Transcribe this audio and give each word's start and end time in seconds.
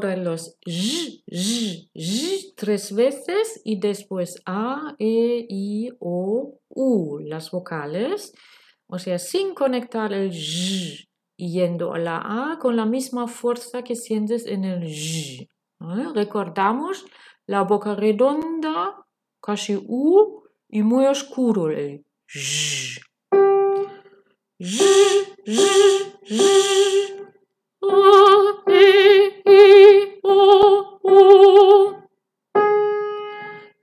ahora 0.00 0.16
los 0.16 0.56
z, 0.64 1.22
z, 1.30 1.90
z 1.94 2.54
tres 2.56 2.94
veces 2.94 3.60
y 3.64 3.78
después 3.78 4.40
A, 4.46 4.94
E, 4.98 5.46
I, 5.48 5.90
O, 5.98 6.58
U, 6.68 7.18
las 7.18 7.50
vocales. 7.50 8.32
O 8.86 8.98
sea, 8.98 9.18
sin 9.18 9.54
conectar 9.54 10.12
el 10.12 10.32
z 10.32 11.06
yendo 11.36 11.94
a 11.94 11.98
la 11.98 12.18
A 12.18 12.58
con 12.58 12.76
la 12.76 12.86
misma 12.86 13.26
fuerza 13.26 13.82
que 13.82 13.94
sientes 13.94 14.46
en 14.46 14.64
el 14.64 14.88
z. 14.88 15.48
Recordamos 16.14 17.04
la 17.46 17.62
boca 17.62 17.94
redonda, 17.94 19.06
casi 19.40 19.76
U 19.76 20.44
y 20.68 20.82
muy 20.82 21.06
oscuro 21.06 21.70
el. 21.70 22.04
Z, 22.26 23.00
z, 24.58 24.84
z. 25.46 25.89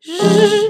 日 0.00 0.67